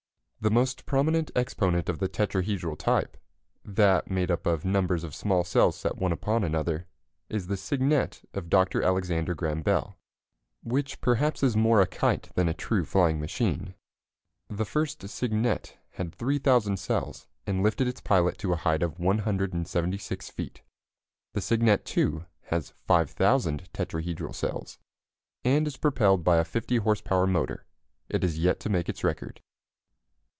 The 0.43 0.49
most 0.49 0.87
prominent 0.87 1.29
exponent 1.35 1.87
of 1.87 1.99
the 1.99 2.09
tetrahedral 2.09 2.75
type 2.75 3.15
that 3.63 4.09
made 4.09 4.31
up 4.31 4.47
of 4.47 4.65
numbers 4.65 5.03
of 5.03 5.13
small 5.13 5.43
cells 5.43 5.77
set 5.77 5.97
one 5.97 6.11
upon 6.11 6.43
another 6.43 6.87
is 7.29 7.45
the 7.45 7.55
Cygnet 7.55 8.23
of 8.33 8.49
Dr. 8.49 8.81
Alexander 8.81 9.35
Graham 9.35 9.61
Bell, 9.61 9.99
which 10.63 10.99
perhaps 10.99 11.43
is 11.43 11.55
more 11.55 11.79
a 11.79 11.85
kite 11.85 12.31
than 12.33 12.49
a 12.49 12.55
true 12.55 12.83
flying 12.85 13.19
machine. 13.19 13.75
The 14.49 14.65
first 14.65 15.07
Cygnet 15.07 15.77
had 15.91 16.15
3,000 16.15 16.77
cells, 16.77 17.27
and 17.45 17.61
lifted 17.61 17.87
its 17.87 18.01
pilot 18.01 18.39
to 18.39 18.51
a 18.51 18.55
height 18.57 18.81
of 18.81 18.97
176 18.99 20.29
feet. 20.31 20.63
The 21.33 21.41
Cygnet 21.41 21.95
II. 21.95 22.21
has 22.45 22.69
5,000 22.87 23.69
tetrahedral 23.73 24.33
cells, 24.33 24.79
and 25.43 25.67
is 25.67 25.77
propelled 25.77 26.23
by 26.23 26.37
a 26.37 26.45
50 26.45 26.77
horse 26.77 27.01
power 27.01 27.27
motor. 27.27 27.67
It 28.09 28.23
has 28.23 28.39
yet 28.39 28.59
to 28.61 28.69
make 28.71 28.89
its 28.89 29.03
record. 29.03 29.39